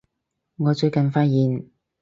[0.57, 1.63] 我最近發現